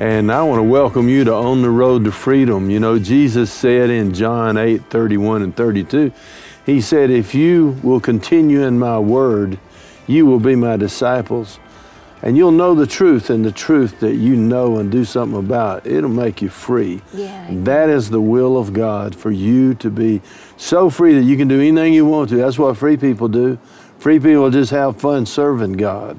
[0.00, 2.70] And I want to welcome you to On the Road to Freedom.
[2.70, 6.10] You know, Jesus said in John 8 31 and 32,
[6.64, 9.58] He said, If you will continue in my word,
[10.06, 11.58] you will be my disciples.
[12.22, 15.86] And you'll know the truth, and the truth that you know and do something about,
[15.86, 17.02] it'll make you free.
[17.12, 17.48] Yeah.
[17.50, 20.22] That is the will of God for you to be
[20.56, 22.36] so free that you can do anything you want to.
[22.36, 23.58] That's what free people do.
[23.98, 26.18] Free people just have fun serving God.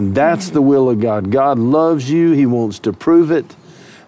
[0.00, 1.30] And that's the will of God.
[1.30, 3.44] God loves you, He wants to prove it.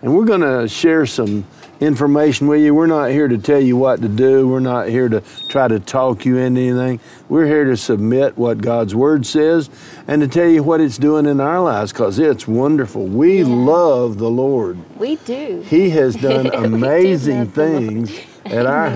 [0.01, 1.45] And we're going to share some
[1.81, 2.75] information with you.
[2.75, 5.79] We're not here to tell you what to do, we're not here to try to
[5.79, 6.99] talk you into anything.
[7.29, 9.69] We're here to submit what God's Word says
[10.09, 13.05] and to tell you what it's doing in our lives because it's wonderful.
[13.05, 13.49] We Yeah.
[13.49, 14.79] love the Lord.
[14.99, 15.63] We do.
[15.69, 17.55] He has done do amazing Lord.
[17.55, 18.89] things at our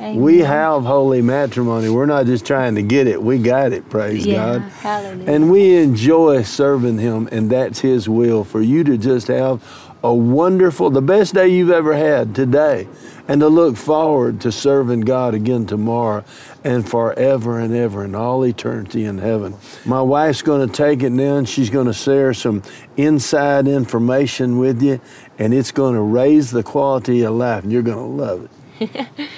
[0.00, 0.16] Amen.
[0.20, 1.90] We have holy matrimony.
[1.90, 4.62] We're not just trying to get it, we got it, praise Yeah, God.
[4.72, 5.30] hallelujah.
[5.30, 9.62] And we enjoy serving Him, and that's His will for you to just have
[10.02, 12.88] a wonderful, the best day you've ever had today,
[13.28, 16.24] and to look forward to serving God again tomorrow
[16.64, 19.54] and forever and ever and all eternity in heaven.
[19.84, 22.62] My wife's going to take it now, and she's going to share some
[22.96, 24.98] inside information with you,
[25.38, 28.48] and it's going to raise the quality of life, and you're going to love
[28.80, 29.06] it.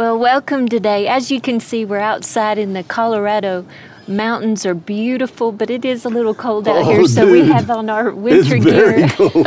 [0.00, 1.06] Well, welcome today.
[1.06, 3.66] As you can see, we're outside in the Colorado
[4.08, 7.68] mountains are beautiful, but it is a little cold out Oh, here, so we have
[7.68, 9.08] on our It's winter very gear.
[9.10, 9.46] cold.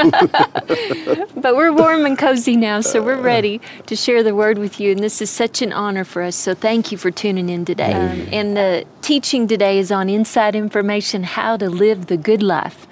[1.41, 4.91] But we're warm and cozy now, so we're ready to share the word with you.
[4.91, 6.35] And this is such an honor for us.
[6.35, 7.93] So thank you for tuning in today.
[7.93, 12.85] Um, and the teaching today is on inside information how to live the good life.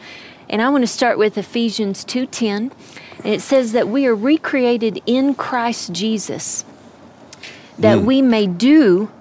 [0.49, 2.71] And I want to start with Ephesians 2:10.
[3.23, 6.65] And it says that we are recreated in Christ Jesus
[7.81, 8.05] that mm.
[8.05, 9.11] we may do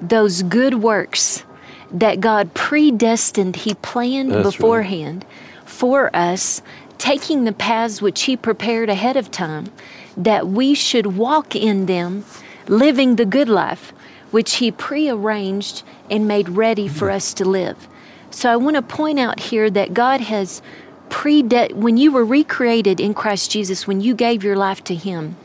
[0.00, 1.44] those good works
[1.90, 4.52] that God predestined, He planned That's right.
[4.52, 5.24] beforehand
[5.64, 6.62] for us,
[6.98, 9.66] taking the paths which He prepared ahead of time,
[10.16, 12.24] that we should walk in them,
[12.68, 13.92] living the good life,
[14.30, 17.14] which He prearranged and made ready for mm.
[17.14, 17.88] us to live.
[18.30, 20.62] So I want to point out here that God has
[21.08, 25.36] prede when you were recreated in Christ Jesus, when you gave your life to Him,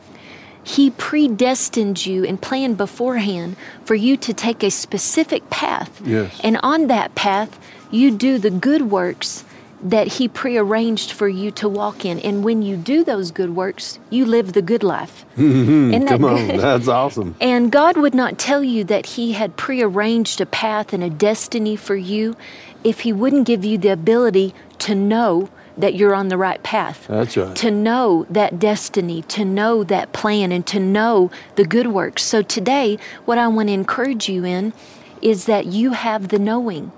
[0.65, 3.55] he predestined you and planned beforehand
[3.85, 6.01] for you to take a specific path.
[6.03, 6.41] Yes.
[6.43, 7.59] And on that path,
[7.91, 9.45] you do the good works
[9.83, 12.19] that He prearranged for you to walk in.
[12.19, 15.23] And when you do those good works, you live the good life.
[15.37, 16.59] Isn't that Come on, good?
[16.59, 17.35] that's awesome.
[17.39, 21.75] And God would not tell you that He had prearranged a path and a destiny
[21.75, 22.35] for you
[22.83, 27.07] if He wouldn't give you the ability to know that you're on the right path.
[27.07, 27.55] That's right.
[27.57, 32.23] To know that destiny, to know that plan, and to know the good works.
[32.23, 34.73] So today, what I want to encourage you in
[35.21, 36.91] is that you have the knowing.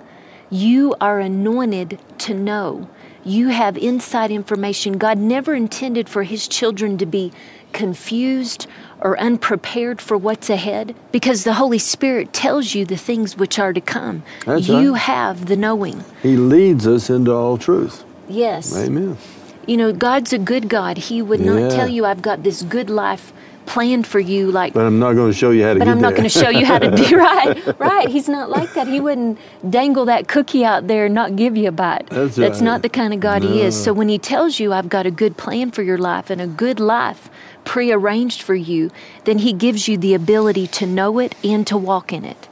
[0.50, 2.90] You are anointed to know.
[3.24, 4.98] You have inside information.
[4.98, 7.34] God never intended for His children to be
[7.74, 8.68] confused
[9.02, 13.74] or unprepared for what's ahead because the Holy Spirit tells you the things which are
[13.74, 14.24] to come.
[14.46, 15.02] That's you right.
[15.02, 16.04] have the knowing.
[16.24, 18.04] He leads us into all truth.
[18.28, 18.76] Yes.
[18.76, 19.18] Amen.
[19.66, 20.98] You know, God's a good God.
[20.98, 21.70] He would not Yeah.
[21.70, 23.34] tell you, I've got this good life
[23.66, 26.00] planned for you, like, But I'm not going to show you how to but I'm
[26.00, 27.78] not going to show you how to do right.
[27.78, 28.08] Right.
[28.08, 28.88] He's not like that.
[28.88, 29.38] He wouldn't
[29.70, 32.08] dangle that cookie out there and not give you a bite.
[32.10, 32.64] That's That's right.
[32.66, 33.76] not the kind of God He is.
[33.76, 36.48] So when He tells you, I've got a good plan for your life and a
[36.48, 37.30] good life
[37.66, 38.90] prearranged for you,
[39.26, 42.48] then He gives you the ability to know it and to walk in it.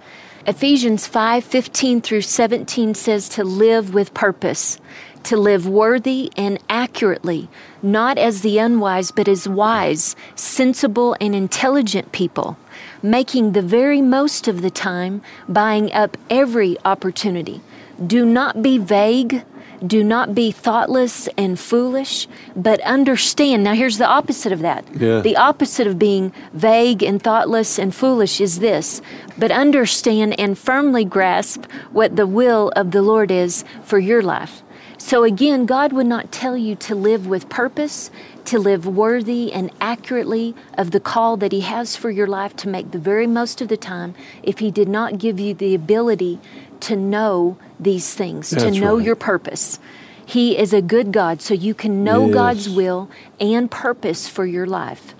[0.45, 4.79] Ephesians 5 15 through 17 says to live with purpose,
[5.25, 7.49] to live worthy and accurately,
[7.81, 12.57] not as the unwise, but as wise, sensible, and intelligent people,
[13.01, 17.61] making the very most of the time, buying up every opportunity.
[18.05, 19.43] Do not be vague.
[19.85, 23.63] Do not be thoughtless and foolish, but understand.
[23.63, 24.85] Now, here's the opposite of that.
[24.95, 25.19] Yeah.
[25.19, 29.01] The opposite of being vague and thoughtless and foolish is this
[29.37, 34.63] but understand and firmly grasp what the will of the Lord is for your life.
[35.05, 38.09] So, again, God would not tell you to live with purpose,
[38.45, 42.67] to live worthy and accurately of the call that He has for your life to
[42.67, 46.39] make the very most of the time if He did not give you the ability
[46.79, 49.05] to know these things, to know right.
[49.05, 49.77] your purpose.
[50.25, 52.33] He is a good God, so you can know Yes.
[52.33, 53.07] God's will
[53.39, 55.13] and purpose for your life.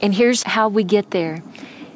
[0.00, 1.44] And here's how we get there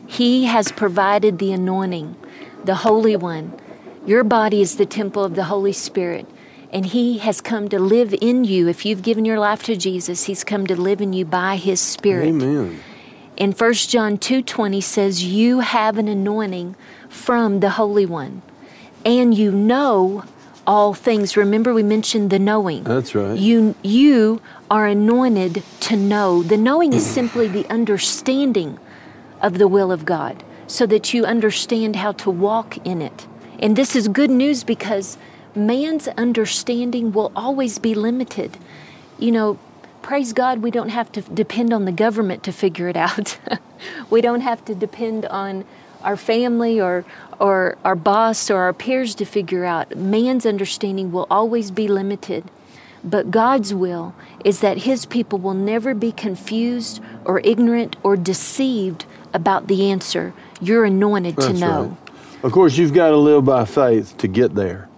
[0.06, 2.14] He has provided the anointing,
[2.62, 3.60] the Holy One.
[4.06, 6.28] Your body is the temple of the Holy Spirit.
[6.76, 8.68] And he has come to live in you.
[8.68, 11.80] If you've given your life to Jesus, he's come to live in you by his
[11.80, 12.26] spirit.
[12.26, 12.82] Amen.
[13.38, 16.76] In 1 John 2:20 says you have an anointing
[17.08, 18.42] from the Holy One
[19.06, 20.24] and you know
[20.66, 21.34] all things.
[21.34, 22.84] Remember we mentioned the knowing.
[22.84, 23.38] That's right.
[23.38, 26.42] You you are anointed to know.
[26.42, 28.78] The knowing is simply the understanding
[29.40, 33.26] of the will of God so that you understand how to walk in it.
[33.60, 35.16] And this is good news because
[35.56, 38.58] man's understanding will always be limited.
[39.18, 39.58] You know,
[40.02, 43.38] praise God, we don't have to depend on the government to figure it out.
[44.10, 45.64] we don't have to depend on
[46.02, 47.04] our family or
[47.38, 49.96] or our boss or our peers to figure out.
[49.96, 52.44] Man's understanding will always be limited.
[53.04, 54.14] But God's will
[54.44, 60.32] is that His people will never be confused or ignorant or deceived about the answer.
[60.60, 61.84] You're anointed to know.
[61.84, 62.44] right.
[62.44, 64.88] Of course, you've got to live by faith to get there.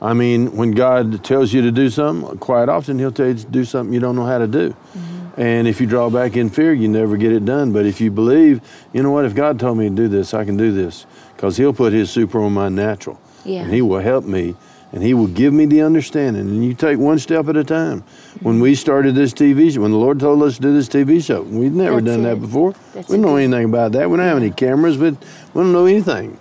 [0.00, 3.46] I mean, when God tells you to do something, quite often He'll tell you to
[3.46, 4.70] do something you don't know how to do.
[4.70, 5.40] Mm-hmm.
[5.40, 7.72] And if you draw back in fear, you never get it done.
[7.72, 8.60] But if you believe,
[8.92, 11.06] you know what, if God told me to do this, I can do this.
[11.36, 13.20] Because He'll put His super on my natural.
[13.44, 13.62] Yeah.
[13.62, 14.56] And He will help me
[14.92, 16.42] and He will give me the understanding.
[16.42, 18.02] And you take one step at a time.
[18.40, 21.24] When we started this TV show, when the Lord told us to do this TV
[21.24, 22.34] show, we'd never That's done it.
[22.34, 22.74] that before.
[22.94, 24.08] That's we don't know anything about that.
[24.08, 25.14] We don't have any cameras, but
[25.54, 26.38] we don't know anything.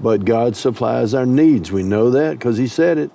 [0.00, 1.70] But God supplies our needs.
[1.70, 3.10] We know that because He said it.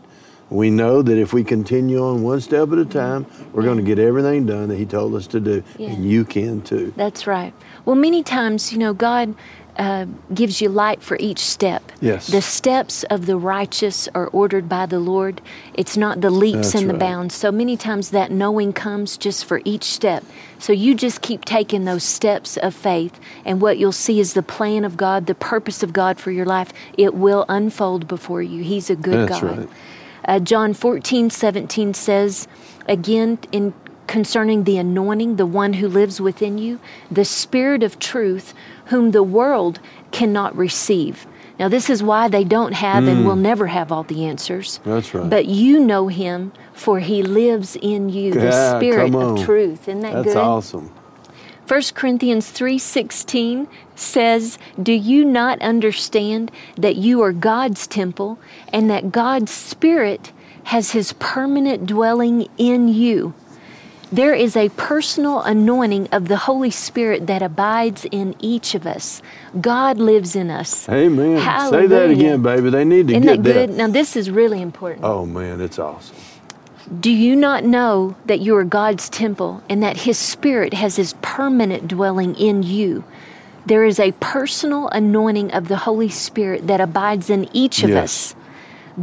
[0.49, 3.83] We know that if we continue on one step at a time, we're going to
[3.83, 5.63] get everything done that He told us to do.
[5.77, 5.89] Yeah.
[5.89, 6.93] And you can too.
[6.95, 7.53] That's right.
[7.83, 9.33] Well, many times, you know, God
[9.77, 11.92] uh, gives you light for each step.
[12.01, 12.27] Yes.
[12.27, 15.42] The steps of the righteous are ordered by the Lord.
[15.74, 17.00] It's not the leaps That's and the right.
[17.00, 17.36] bounds.
[17.36, 20.24] So many times that knowing comes just for each step.
[20.60, 24.44] So you just keep taking those steps of faith, and what you'll see is the
[24.44, 26.72] plan of God, the purpose of God for your life.
[26.98, 28.63] It will unfold before you.
[28.63, 29.57] He's a good That's God.
[29.57, 29.69] right.
[30.27, 32.48] Uh, John 14, 17 says,
[32.88, 33.74] again, in
[34.07, 36.79] concerning the anointing, the one who lives within you,
[37.11, 38.53] the Spirit of truth,
[38.85, 39.79] whom the world
[40.11, 41.25] cannot receive.
[41.57, 44.77] Now, this is why they don't have and will never have all the answers.
[44.77, 44.89] Hmm.
[44.89, 45.29] That's right.
[45.29, 49.87] But you know him, for he lives in you, the Spirit of truth.
[49.87, 50.35] Isn't that That's good?
[50.35, 50.91] That's awesome.
[51.67, 58.37] 1 Corinthians 3:16 says, "Do you not understand that you are God's temple
[58.71, 60.31] and that God's spirit
[60.65, 63.33] has his permanent dwelling in you?"
[64.11, 69.21] There is a personal anointing of the Holy Spirit that abides in each of us.
[69.59, 70.87] God lives in us.
[70.87, 71.39] Amen.
[71.69, 72.69] Say that again, baby.
[72.69, 73.69] They need to Isn't get that good?
[73.71, 75.03] Now this is really important.
[75.03, 76.15] Oh, man, it's awesome.
[76.99, 81.13] Do you not know that you are God's temple and that His Spirit has His
[81.21, 83.03] permanent dwelling in you?
[83.65, 88.03] There is a personal anointing of the Holy Spirit that abides in each of Yes.
[88.03, 88.35] us.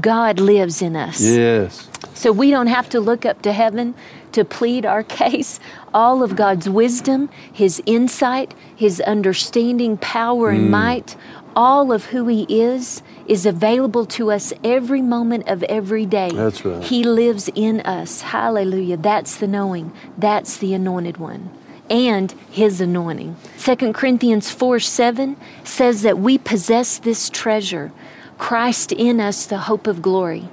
[0.01, 1.21] God lives in us.
[1.21, 1.89] Yes.
[2.15, 3.95] So we don't have to look up to heaven
[4.33, 5.61] to plead our case.
[5.95, 10.71] All of God's wisdom, His insight, His understanding, power, and mm.
[10.71, 11.17] might,
[11.55, 16.31] all of who He is, is available to us every moment of every day.
[16.31, 16.83] That's right.
[16.83, 18.23] He lives in us.
[18.23, 18.97] Hallelujah.
[18.97, 19.93] That's the knowing.
[20.17, 21.51] That's the anointed one.
[21.91, 23.37] And his anointing.
[23.59, 27.93] 2 Corinthians 4 7 says that we possess this treasure,
[28.39, 30.49] Christ in us, the hope of glory,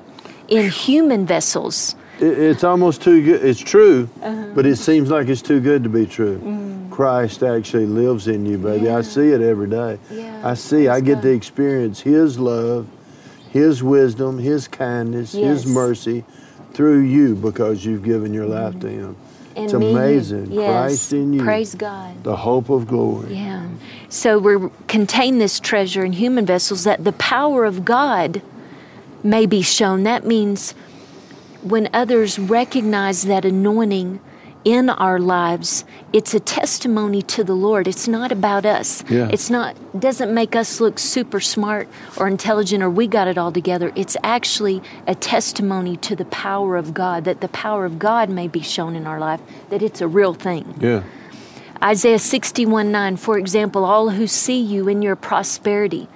[0.48, 1.96] in human vessels.
[2.20, 3.44] It, it's almost too good.
[3.44, 4.48] It's true, Uh-huh.
[4.56, 6.40] but it seems like it's too good to be true.
[6.40, 6.90] Mm.
[6.92, 8.90] Christ actually lives in you, baby.
[8.90, 9.98] I see it every day.
[10.12, 10.88] Yeah, I see.
[10.90, 11.22] I get God.
[11.24, 12.88] to experience His love,
[13.52, 15.64] His wisdom, His kindness, Yes.
[15.64, 16.26] His mercy
[16.74, 19.16] through you because you've given your life to Him.
[19.56, 20.52] And it's me, amazing.
[20.52, 20.70] Yes.
[20.72, 22.24] Christ in you, Praise God.
[22.24, 23.34] the hope of glory.
[23.34, 23.66] Yeah.
[24.10, 28.42] So we contain this treasure in human vessels that the power of God
[29.24, 30.04] may be shown.
[30.04, 30.74] That means
[31.64, 34.20] when others recognize that anointing
[34.66, 37.88] in our lives, it's a testimony to the Lord.
[37.88, 39.04] It's not about us.
[39.10, 39.30] Yeah.
[39.32, 41.88] It's not doesn't make us look super smart
[42.18, 43.92] or intelligent or we got it all together.
[43.96, 48.48] It's actually a testimony to the power of God, that the power of God may
[48.48, 50.76] be shown in our life, that it's a real thing.
[50.80, 51.04] Yeah.
[51.82, 56.10] Isaiah 61 9, for example, all who see you in your prosperity,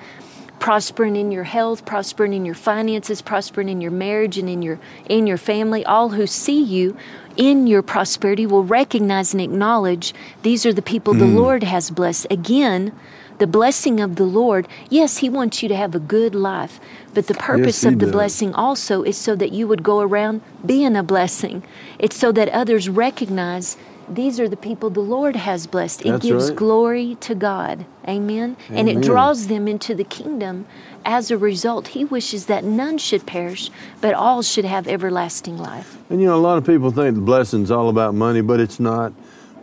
[0.63, 4.79] prospering in your health, prospering in your finances, prospering in your marriage and in your
[5.10, 6.96] in your family, all who see you
[7.36, 11.36] in your prosperity will recognize and acknowledge these are the people the hmm.
[11.36, 12.27] Lord has blessed.
[12.32, 12.93] Again,
[13.39, 16.79] The blessing of the Lord, yes, He wants you to have a good life,
[17.13, 18.13] but the purpose Yes, of the does.
[18.13, 21.63] blessing also is so that you would go around being a blessing.
[22.00, 23.75] It's so that others recognize
[24.07, 26.01] these are the people the Lord has blessed.
[26.01, 26.57] It That's gives right.
[26.57, 27.86] glory to God.
[28.07, 28.57] Amen.
[28.69, 30.65] And it draws them into the kingdom.
[31.05, 33.69] As a result, He wishes that none should perish,
[34.01, 35.98] but all should have everlasting life.
[36.10, 38.79] And you know, a lot of people think the blessing's all about money, but it's
[38.79, 39.12] not.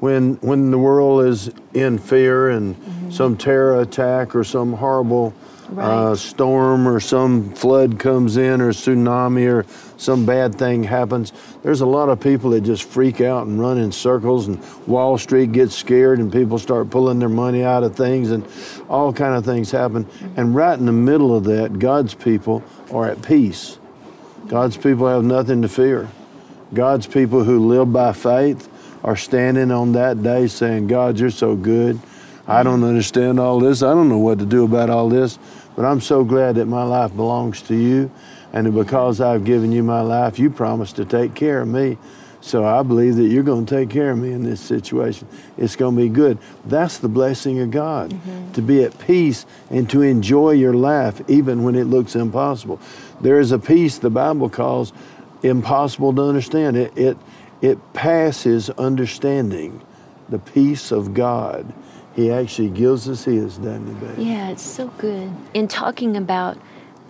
[0.00, 3.11] When when the world is in fear and mm-hmm.
[3.11, 5.35] some terror attack or some horrible
[5.76, 11.80] uh, storm or some flood comes in or tsunami or some bad thing happens, there's
[11.80, 15.52] a lot of people that just freak out and run in circles and Wall Street
[15.52, 18.46] gets scared and people start pulling their money out of things and
[18.88, 20.06] all kind of things happen.
[20.36, 23.78] And right in the middle of that, God's people are at peace.
[24.48, 26.08] God's people have nothing to fear.
[26.72, 28.68] God's people who live by faith
[29.04, 32.00] are standing on that day saying, God, you're so good.
[32.50, 33.83] I don't understand all this.
[33.83, 35.38] I don't know what to do about all this,
[35.76, 38.11] but I'm so glad that my life belongs to you.
[38.52, 41.97] And because I've given you my life, you promised to take care of me.
[42.40, 45.28] So I believe that you're going to take care of me in this situation.
[45.57, 46.38] It's going to be good.
[46.64, 48.52] That's the blessing of God, mm-hmm.
[48.52, 52.80] to be at peace and to enjoy your life even when it looks impossible.
[53.21, 54.92] There is a peace the Bible calls
[55.42, 56.76] impossible to understand.
[56.76, 57.19] It, it,
[57.61, 59.83] it passes understanding.
[60.30, 61.73] The peace of God.
[62.20, 64.18] He actually gives us His, doesn't He, babe?
[64.18, 65.32] Yeah, it's so good.
[65.54, 66.58] In talking about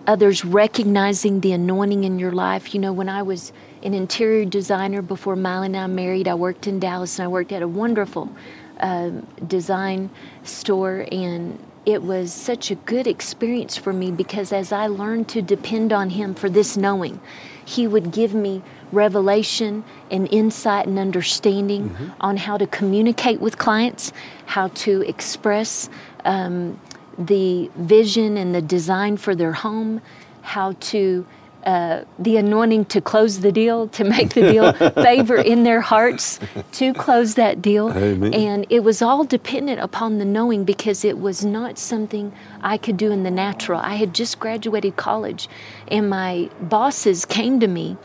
[0.07, 3.51] others recognizing the anointing in your life, you know, when I was
[3.83, 7.51] an interior designer before Mylon and I married, I worked in Dallas and I worked
[7.51, 8.31] at a wonderful
[8.79, 10.09] um, design
[10.43, 15.41] store and it was such a good experience for me because as I learned to
[15.41, 17.19] depend on him for this knowing,
[17.65, 18.61] he would give me
[18.91, 24.11] revelation and insight and understanding on how to communicate with clients,
[24.45, 25.89] how to express
[26.25, 26.79] um,
[27.17, 30.01] the vision and the design for their home,
[30.41, 31.25] how to
[31.63, 36.39] uh, the anointing to close the deal, to make the deal, favor in their hearts
[36.71, 37.91] to close that deal.
[37.91, 38.33] Amen.
[38.33, 42.97] And it was all dependent upon the knowing because it was not something I could
[42.97, 43.79] do in the natural.
[43.79, 45.47] I had just graduated college,
[45.87, 47.95] and my bosses came to me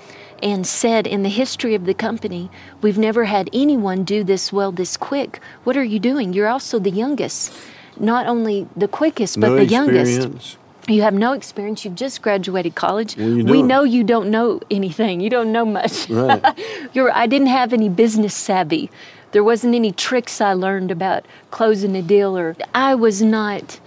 [0.42, 2.50] and said, In the history of the company,
[2.80, 5.40] we've never had anyone do this well this quick.
[5.64, 6.32] What are you doing?
[6.32, 7.52] You're also the youngest.
[7.98, 10.16] Not only the quickest, but no the youngest.
[10.16, 10.56] experience.
[10.88, 11.84] You have no experience.
[11.84, 13.16] You've just graduated college.
[13.16, 15.20] We know you don't know anything.
[15.20, 16.08] You don't know much.
[16.08, 16.42] Right.
[16.92, 18.90] You're, I didn't have any business savvy.
[19.32, 23.80] There wasn't any tricks I learned about closing a deal, or I was not.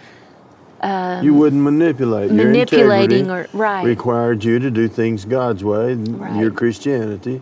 [1.23, 2.31] You wouldn't manipulate.
[2.31, 3.85] Your Um, manipulating integrity or- right.
[3.85, 5.93] required you to do things God's way.
[5.95, 5.97] Right.
[6.31, 6.39] Mm-hmm.
[6.39, 7.41] Your Christianity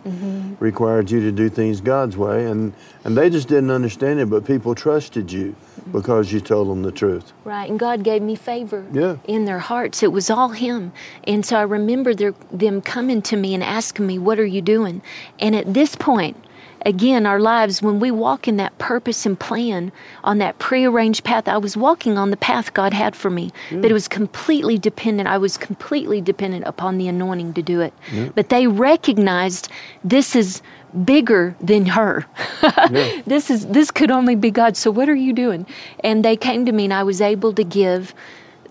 [0.60, 2.72] required you to do things God's way, and
[3.04, 4.28] and they just didn't understand it.
[4.30, 5.92] But people trusted you Mm-hmm.
[5.92, 7.32] because you told them the truth.
[7.44, 9.16] Right, and God gave me favor Yeah.
[9.26, 10.02] in their hearts.
[10.02, 10.90] It was all Him.
[11.24, 14.60] And so I remember their, them coming to me and asking me, What are you
[14.60, 15.00] doing?
[15.38, 16.36] And at this point,
[16.84, 19.92] again, our lives, when we walk in that purpose and plan
[20.24, 23.82] on that prearranged path, I was walking on the path God had for me, mm.
[23.82, 25.28] but it was completely dependent.
[25.28, 27.92] I was completely dependent upon the anointing to do it.
[28.34, 29.68] But they recognized
[30.04, 30.62] this is
[31.04, 32.26] bigger than her.
[33.26, 34.76] this is this could only be God.
[34.76, 35.66] So what are you doing?
[36.00, 38.14] And they came to me and I was able to give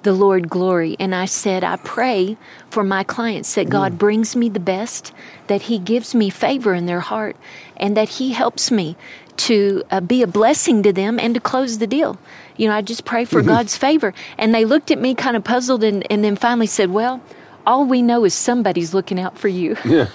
[0.07, 0.95] the Lord glory.
[1.01, 2.37] And I said, I pray
[2.69, 5.11] for my clients that God brings me the best,
[5.47, 7.35] that He gives me favor in their heart,
[7.75, 8.95] and that He helps me
[9.35, 12.17] to uh, be a blessing to them and to close the deal.
[12.55, 14.13] You know, I just pray for God's favor.
[14.37, 17.21] And they looked at me kind of puzzled and, and then finally said, Well,
[17.67, 19.75] all we know is somebody's looking out for you.
[19.85, 20.07] yeah,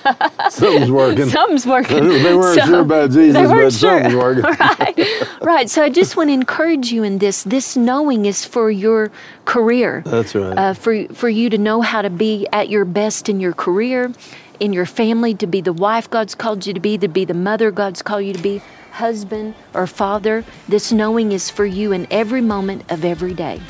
[0.49, 1.28] Something's working.
[1.28, 2.09] Something's working.
[2.23, 4.42] They weren't So- sure about Jesus, they weren't but something's working.
[4.42, 5.71] right, right.
[5.71, 7.44] So I just want to encourage you in this.
[7.44, 9.12] This knowing is for your
[9.44, 10.02] career.
[10.06, 10.56] That's right.
[10.59, 14.11] Uh, for for you to know how to be at your best in your career,
[14.59, 17.35] in your family, to be the wife God's called you to be, to be the
[17.35, 20.44] mother God's called you to be, husband or father.
[20.68, 23.61] This knowing is for you in every moment of every day.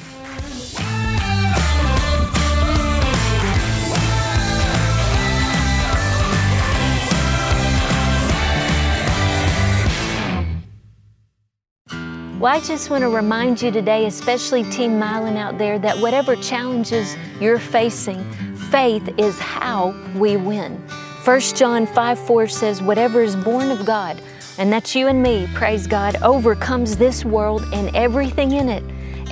[12.42, 16.34] Well, I just want to remind you today, especially Team Mylon out there, that whatever
[16.34, 18.24] challenges you're facing,
[18.68, 20.76] faith is how we win.
[21.24, 24.20] 1 John 5 4 says, Whatever is born of God,
[24.58, 28.82] and that's you and me, praise God, overcomes this world and everything in it.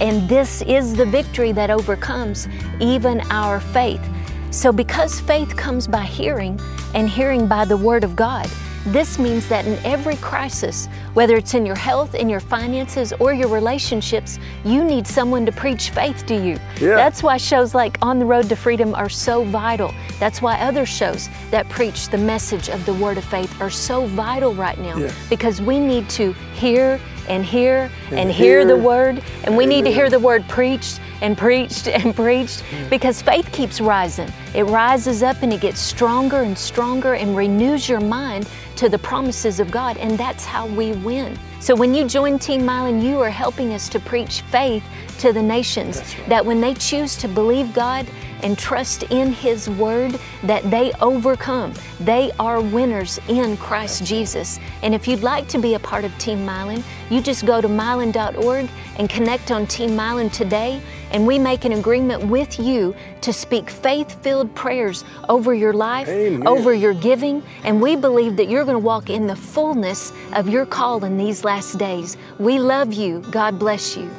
[0.00, 2.46] And this is the victory that overcomes
[2.78, 4.08] even our faith.
[4.52, 6.60] So, because faith comes by hearing,
[6.94, 8.48] and hearing by the Word of God,
[8.86, 13.32] this means that in every crisis, Whether it's in your health, in your finances, or
[13.32, 16.58] your relationships, you need someone to preach faith to you.
[16.80, 16.94] Yeah.
[16.94, 19.92] That's why shows like On the Road to Freedom are so vital.
[20.18, 24.06] That's why other shows that preach the message of the Word of Faith are so
[24.06, 28.76] vital right now because we need to hear and hear and, And hear the.
[28.76, 33.50] Word, and we need to hear the Word preached and preached and preached because faith
[33.52, 34.28] keeps rising.
[34.54, 38.48] It rises up and it gets stronger and stronger and renews your mind
[38.80, 41.38] to the promises of God, and that's how we win.
[41.60, 44.82] So when you join Team Mylon, you are helping us to preach faith
[45.18, 48.06] to the nations that when they choose to believe God
[48.42, 51.72] and trust in His Word, that they overcome.
[52.00, 54.58] They are winners in Christ Jesus.
[54.82, 57.68] And if you'd like to be a part of Team Mylon, you just go to
[57.68, 60.80] mylon.org and connect on Team Mylon today,
[61.10, 66.08] and we make an agreement with you to speak faith filled prayers over your life,
[66.08, 66.46] Amen.
[66.46, 70.48] over your giving, and we believe that you're going to walk in the fullness of
[70.48, 72.16] your call in these last days.
[72.38, 73.20] We love you.
[73.30, 74.10] God bless you.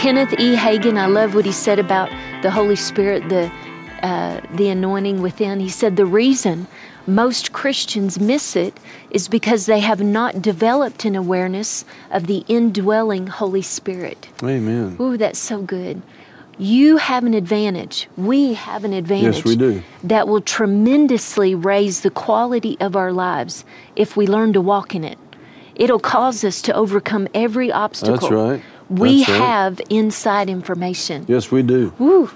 [0.00, 0.56] Kenneth E.
[0.56, 2.08] Hagin, I love what he said about
[2.40, 3.52] the Holy Spirit, the
[4.02, 5.60] uh, the anointing within.
[5.60, 6.68] He said the reason
[7.06, 8.80] most Christians miss it
[9.10, 14.30] is because they have not developed an awareness of the indwelling Holy Spirit.
[14.42, 14.96] Amen.
[14.98, 16.00] Ooh, that's so good.
[16.56, 18.08] You have an advantage.
[18.16, 19.34] We have an advantage.
[19.34, 19.82] Yes, we do.
[20.02, 23.66] That will tremendously raise the quality of our lives
[23.96, 25.18] if we learn to walk in it.
[25.74, 28.16] It'll cause us to overcome every obstacle.
[28.16, 28.62] That's right.
[28.90, 29.28] We right.
[29.28, 31.24] have inside information.
[31.28, 31.94] Yes, we do.
[31.98, 32.28] Woo.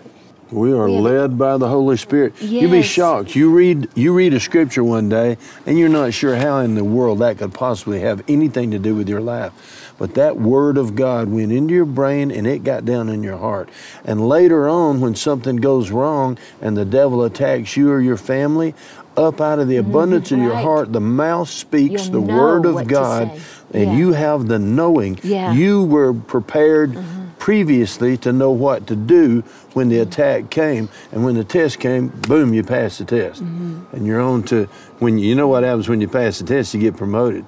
[0.52, 2.40] We are have- led by the Holy Spirit.
[2.40, 3.34] You'd be shocked.
[3.34, 6.84] You read you read a scripture one day and you're not sure how in the
[6.84, 9.52] world that could possibly have anything to do with your life.
[9.98, 13.36] But that word of God went into your brain and it got down in your
[13.38, 13.68] heart.
[14.04, 18.74] And later on when something goes wrong and the devil attacks you or your family,
[19.16, 20.56] up out of the abundance of your Mm-hmm.
[20.56, 20.62] right.
[20.64, 23.30] heart, the mouth speaks You'll the word of God,
[23.72, 23.96] and Yeah.
[23.96, 25.20] you have the knowing.
[25.22, 25.50] Yeah.
[25.50, 25.58] Mm-hmm.
[25.60, 26.98] You were prepared
[27.38, 29.42] previously to know what to do
[29.74, 33.94] when the attack came, and when the test came, boom, you passed the test, Mm-hmm.
[33.94, 34.64] and you're on to
[34.98, 37.44] when you know what happens when you pass the test, you get promoted.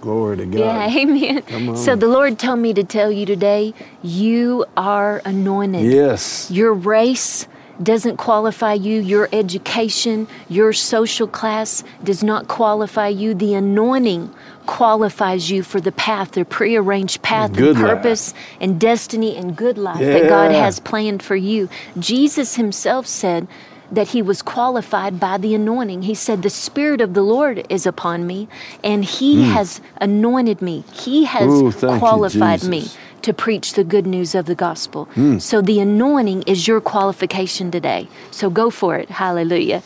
[0.00, 0.58] Glory to God.
[0.58, 1.76] Yeah, amen.
[1.76, 5.84] So the Lord told me to tell you today, you are anointed.
[5.84, 6.50] Yes.
[6.50, 7.46] Your race
[7.82, 9.00] doesn't qualify you.
[9.00, 13.34] Your education, your social class does not qualify you.
[13.34, 14.34] The anointing
[14.66, 17.76] qualifies you for the path, the prearranged path and life.
[17.76, 21.68] purpose and destiny and good life that God has planned for you.
[21.98, 23.48] Jesus himself said
[23.92, 26.02] that he was qualified by the anointing.
[26.02, 28.48] He said, The Spirit of the Lord is upon me,
[28.84, 30.84] and he has anointed me.
[30.92, 31.50] He has.
[31.50, 32.88] Ooh, thank you, qualified me
[33.22, 35.04] to preach the good news of the gospel.
[35.14, 35.38] Hmm.
[35.38, 38.08] So the anointing is your qualification today.
[38.30, 39.10] So go for it.
[39.10, 39.82] Hallelujah.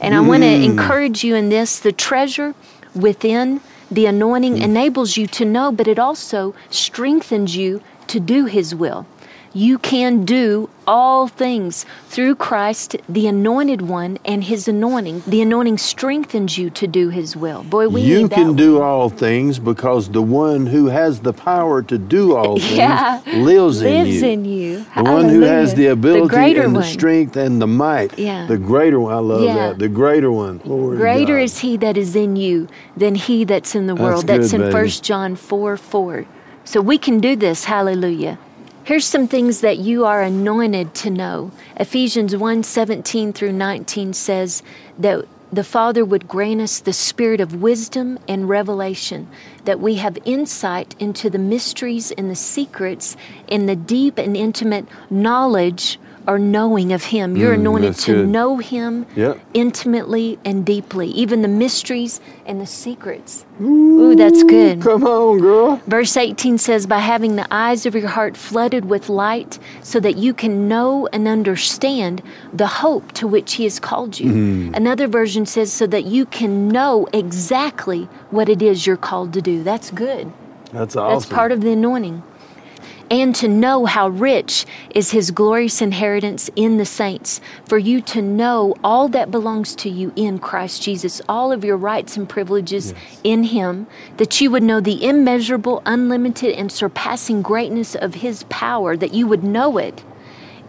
[0.00, 0.64] And I want to Hmm.
[0.64, 2.54] encourage you in this the treasure
[2.94, 3.60] within
[3.90, 4.62] the anointing Hmm.
[4.62, 9.04] enables you to know, but it also strengthens you to do his will.
[9.52, 15.24] You can do all things through Christ, the anointed one, and his anointing.
[15.26, 17.64] The anointing strengthens you to do his will.
[17.64, 21.98] Boy, we you can do all things because the one who has the power to
[21.98, 23.20] do all things Yeah.
[23.26, 24.28] lives, in lives you.
[24.28, 24.86] in you.
[24.96, 26.88] The one who has the ability greater and the one.
[26.88, 28.16] strength and the might.
[28.18, 28.46] Yeah.
[28.46, 29.12] The greater one.
[29.14, 29.54] I love Yeah.
[29.70, 29.78] that.
[29.80, 30.60] The greater one.
[30.60, 31.42] To Greater God.
[31.44, 34.26] is he that is in you than he that's in the That's world.
[34.28, 34.72] That's good, in.
[34.72, 36.24] 1 John 4 4.
[36.64, 37.64] So we can do this.
[37.64, 38.38] Hallelujah.
[38.84, 41.52] Here's some things that you are anointed to know.
[41.76, 44.62] Ephesians 1 17 through 19 says
[44.98, 49.28] that the Father would grant us the spirit of wisdom and revelation,
[49.64, 53.16] that we have insight into the mysteries and the secrets
[53.48, 55.98] and the deep and intimate knowledge
[56.30, 57.36] or knowing of Him.
[57.36, 58.28] You're Mm, anointed to good.
[58.28, 59.40] know Him Yep.
[59.52, 63.44] intimately and deeply, even the mysteries and the secrets.
[63.60, 64.80] Ooh, that's good.
[64.80, 65.80] Come on, girl.
[65.88, 70.16] Verse 18 says, By having the eyes of your heart flooded with light, so that
[70.16, 74.30] you can know and understand the hope to which He has called you.
[74.30, 74.74] Mm-hmm.
[74.74, 79.42] Another version says, So that you can know exactly what it is you're called to
[79.42, 79.64] do.
[79.64, 80.32] That's good.
[80.72, 81.18] That's awesome.
[81.18, 82.22] That's part of the anointing.
[83.10, 88.22] And to know how rich is his glorious inheritance in the saints, for you to
[88.22, 92.94] know all that belongs to you in Christ Jesus, all of your rights and privileges
[93.24, 98.96] in him, that you would know the immeasurable, unlimited, and surpassing greatness of his power,
[98.96, 100.04] that you would know it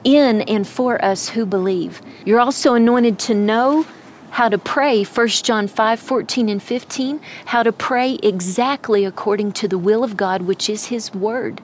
[0.03, 2.01] in and for us who believe.
[2.25, 3.85] You're also anointed to know
[4.31, 9.67] how to pray 1 John 5 14 and 15, how to pray exactly according to
[9.67, 11.61] the will of God, which is His Word.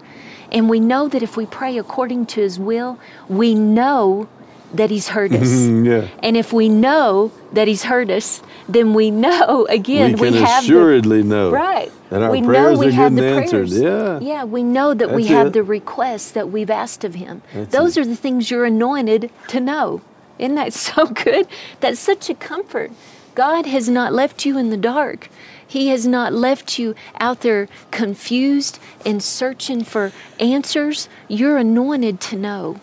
[0.52, 4.28] And we know that if we pray according to His will, we know
[4.74, 5.52] that He's heard us.
[5.68, 6.08] yeah.
[6.24, 10.64] And if we know that He's heard us, then we know again we can have
[10.64, 11.92] assuredly know the right.
[12.10, 13.50] that our we prayers know we are have the answered.
[13.70, 13.80] prayers.
[13.80, 14.20] Yeah.
[14.20, 14.44] yeah.
[14.44, 15.54] We know that we That's have it.
[15.54, 17.42] the requests that we've asked of Him.
[17.54, 18.02] That's Those it.
[18.02, 20.02] are the things you're anointed to know.
[20.40, 21.48] Isn't that so good?
[21.80, 22.92] That's such a comfort.
[23.36, 25.30] God has not left you in the dark.
[25.68, 31.10] He has not left you out there confused and searching for answers.
[31.28, 32.80] You're anointed to know.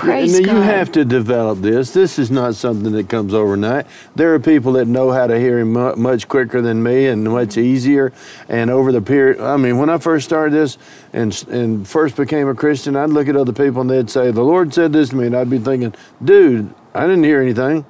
[0.00, 0.54] Praise and God.
[0.54, 1.92] you have to develop this.
[1.92, 3.86] This is not something that comes overnight.
[4.16, 7.58] There are people that know how to hear him much quicker than me and much
[7.58, 8.10] easier.
[8.48, 10.78] And over the period, I mean, when I first started this
[11.12, 14.42] and and first became a Christian, I'd look at other people and they'd say, "The
[14.42, 15.92] Lord said this to me," and I'd be thinking,
[16.24, 17.84] "Dude, I didn't hear anything."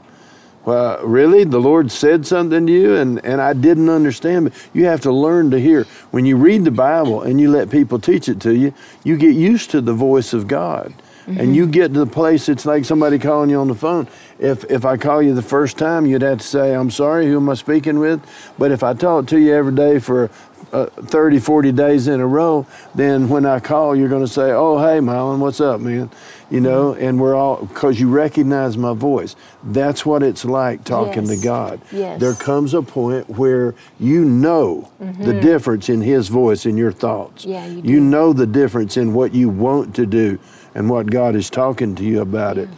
[0.65, 4.51] Well, really, the Lord said something to you, and, and I didn't understand.
[4.51, 5.85] But you have to learn to hear.
[6.11, 9.35] When you read the Bible and you let people teach it to you, you get
[9.35, 10.93] used to the voice of God,
[11.27, 12.49] and you get to the place.
[12.49, 14.07] It's like somebody calling you on the phone.
[14.39, 17.37] If if I call you the first time, you'd have to say, "I'm sorry, who
[17.37, 18.21] am I speaking with?"
[18.59, 20.31] But if I talk to you every day for
[20.73, 24.53] uh, 30, 40 days in a row, then when I call, you're going to say,
[24.53, 26.11] "Oh, hey, Marlon, what's up, man?"
[26.51, 29.37] You know, and we're all because you recognize my voice.
[29.63, 31.39] That's what it's like talking Yes.
[31.41, 31.81] to God.
[31.93, 32.21] Yes.
[32.21, 37.45] There comes a point where you know the difference in His voice in your thoughts.
[37.45, 37.53] Mm-hmm.
[37.53, 40.39] Yeah, you You know the difference in what you want to do
[40.75, 42.69] and what God is talking to you about it.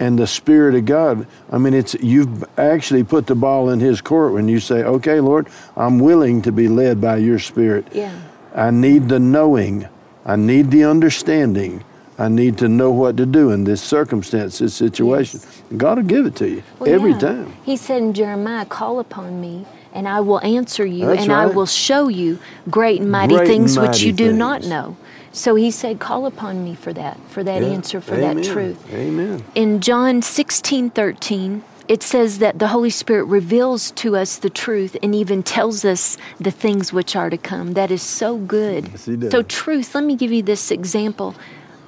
[0.00, 4.00] And the Spirit of God, I mean, it's you've actually put the ball in His
[4.00, 8.10] court when you say, "Okay, Lord, I'm willing to be led by Your Spirit." Yeah.
[8.52, 9.86] I need the knowing.
[10.26, 11.84] I need the understanding.
[12.18, 15.40] I need to know what to do in this circumstance, this situation.
[15.76, 17.18] God will give it to you Well, every yeah.
[17.18, 17.54] time.
[17.64, 21.46] He said in Jeremiah, Call upon me, and I will answer you, That's and I
[21.46, 22.38] will show you
[22.70, 24.96] great and mighty Great things which mighty you do not know.
[25.32, 27.68] So he said, Call upon me for that, for that Yeah.
[27.68, 28.36] answer, for Amen.
[28.36, 28.78] that truth.
[28.92, 29.44] Amen.
[29.54, 34.96] In John 16 13, it says that the Holy Spirit reveals to us the truth
[35.02, 37.72] and even tells us the things which are to come.
[37.72, 38.88] That is so good.
[38.92, 39.30] Yes, he does.
[39.30, 41.34] So, truth, let me give you this example.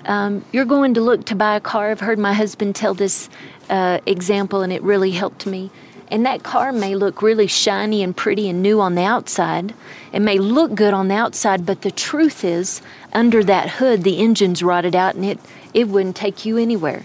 [0.07, 1.90] Um, you're going to look to buy a car.
[1.90, 3.29] I've heard my husband tell this
[3.69, 5.71] uh, example, and it really helped me.
[6.09, 9.75] And that car may look really shiny and pretty and new on the outside.
[10.12, 14.21] It may look good on the outside, but the truth is, under that hood, the
[14.21, 15.38] engine's rotted out, and it
[15.73, 17.03] it wouldn't take you anywhere.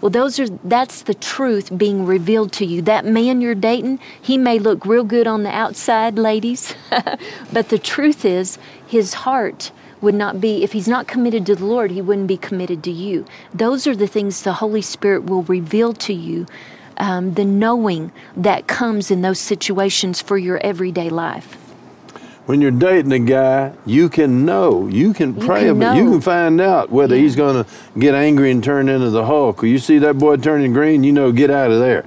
[0.00, 2.82] Well, those are that's the truth being revealed to you.
[2.82, 6.74] That man you're dating, he may look real good on the outside, ladies,
[7.52, 9.72] but the truth is his heart
[10.04, 12.90] would not be if he's not committed to the Lord, he wouldn't be committed to
[12.92, 13.24] you.
[13.52, 16.46] Those are the things the Holy Spirit will reveal to you.
[16.96, 21.54] Um, the knowing that comes in those situations for your everyday life.
[22.46, 26.10] When you're dating a guy, you can know, you can You pray can about, you
[26.10, 27.22] can find out whether Yeah.
[27.22, 29.64] he's going to get angry and turn into the Hulk.
[29.64, 32.04] Or you see that boy turning green, you know, get out of there.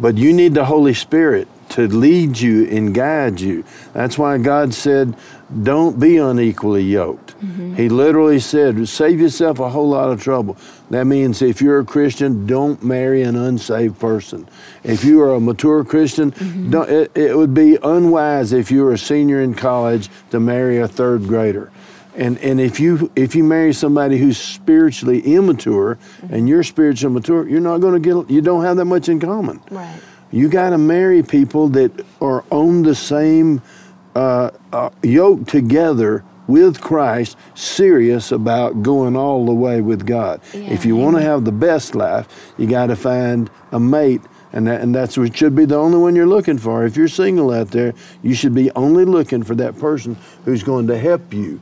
[0.00, 3.64] But you need the Holy Spirit to lead you and guide you.
[3.92, 5.14] That's why God said,
[5.62, 7.34] don't be unequally yoked.
[7.40, 7.74] Mm-hmm.
[7.74, 10.56] He literally said, save yourself a whole lot of trouble.
[10.90, 14.48] That means if you're a Christian, don't marry an unsaved person.
[14.84, 16.70] If you are a mature Christian, Mm-hmm.
[16.70, 20.78] don't, it, it would be unwise if you were a senior in college to marry
[20.78, 21.70] a third grader.
[22.16, 25.98] And, and if you if you marry somebody who's spiritually immature
[26.30, 29.18] and you're spiritually mature, you're not going to get you don't have that much in
[29.18, 29.60] common.
[29.68, 29.98] Right.
[30.30, 33.62] You got to marry people that are on the same
[34.14, 40.40] uh, uh, yoke together with Christ, serious about going all the way with God.
[40.52, 44.20] if you want to have the best life, you got to find a mate,
[44.52, 46.84] and that, and that's what should be the only one you're looking for.
[46.84, 50.86] If you're single out there, you should be only looking for that person who's going
[50.88, 51.60] to help you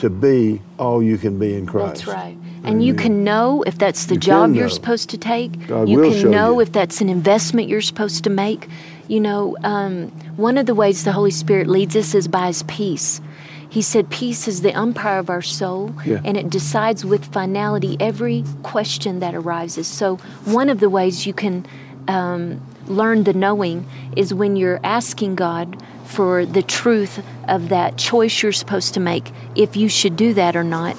[0.00, 2.04] to be all you can be in Christ.
[2.04, 2.36] That's right.
[2.62, 5.66] And you can know if that's the You job you're supposed to take.
[5.66, 6.60] God you can know you.
[6.60, 8.68] if that's an investment you're supposed to make.
[9.08, 12.62] You know, um, one of the ways the Holy Spirit leads us is by His
[12.64, 13.20] peace.
[13.68, 16.20] He said, Peace is the umpire of our soul, Yeah.
[16.24, 19.86] and it decides with finality every question that arises.
[19.86, 21.64] So, one of the ways you can
[22.08, 23.86] um, learn the knowing
[24.16, 29.30] is when you're asking God for the truth of that choice you're supposed to make,
[29.54, 30.96] if you should do that or not.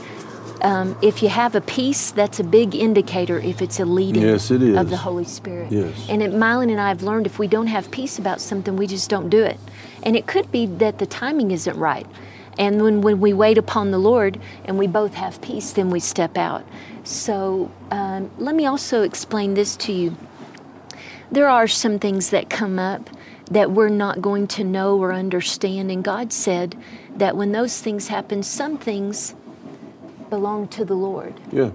[0.61, 4.51] Um, if you have a peace, that's a big indicator if it's a leading Yes,
[4.51, 5.71] it of the Holy Spirit.
[5.71, 6.07] Yes.
[6.07, 8.85] And it, Mylon and I have learned if we don't have peace about something, we
[8.85, 9.59] just don't do it.
[10.03, 12.05] And it could be that the timing isn't right.
[12.59, 15.99] And when, when we wait upon the Lord and we both have peace, then we
[15.99, 16.63] step out.
[17.03, 20.15] So um, let me also explain this to you.
[21.31, 23.09] There are some things that come up
[23.51, 25.91] that we're not going to know or understand.
[25.91, 26.75] And God said
[27.17, 29.35] that when those things happen, some things
[30.29, 31.39] belong to the Lord.
[31.51, 31.71] Yeah.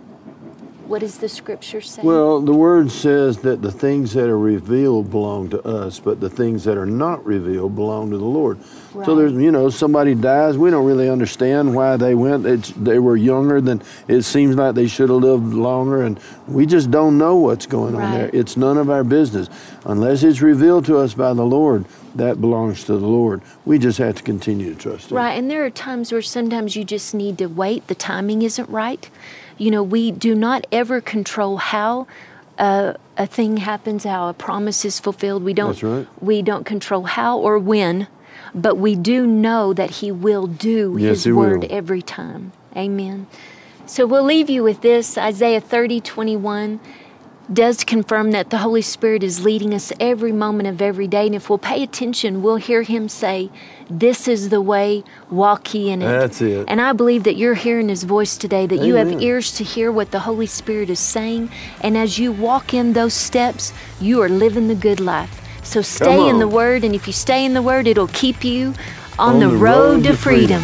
[0.87, 2.03] What does the scripture say?
[2.03, 6.31] Well, the word says that the things that are revealed belong to us, but the
[6.31, 8.59] things that are not revealed belong to the Lord.
[8.95, 9.05] Right.
[9.05, 10.57] So there's, you know, somebody dies.
[10.57, 12.47] We don't really understand why they went.
[12.47, 16.67] It's, they were younger than it seems like they should have lived longer, and we
[16.67, 18.31] just don't know what's going on there.
[18.33, 19.49] It's none of our business
[19.85, 21.85] unless it's revealed to us by the Lord.
[22.15, 23.43] That belongs to the Lord.
[23.67, 25.19] We just have to continue to trust Him.
[25.19, 27.89] Right, and there are times where sometimes you just need to wait.
[27.89, 29.11] The timing isn't right.
[29.59, 32.07] You know, we do not ever control how
[32.59, 35.43] uh, a thing happens, how a promise is fulfilled.
[35.43, 35.71] We don't.
[35.71, 36.07] That's right.
[36.21, 38.07] We don't control how or when,
[38.55, 41.69] but we do know that He will do Yes, His word will.
[41.71, 42.53] every time.
[42.77, 43.27] Amen.
[43.87, 46.81] So we'll leave you with this Isaiah 30 21
[47.53, 51.27] does confirm that the Holy Spirit is leading us every moment of every day.
[51.27, 53.51] And if we'll pay attention, we'll hear Him say,
[53.89, 56.07] This is the way, walk ye in it.
[56.07, 56.65] That's it.
[56.69, 59.93] And I believe that you're hearing His voice today, that you have ears to hear
[59.93, 61.51] what the Holy Spirit is saying.
[61.81, 65.43] And as you walk in those steps, you are living the good life.
[65.63, 68.75] So stay in the Word, and if you stay in the Word, it'll keep you
[69.19, 70.63] on, the, road, to freedom.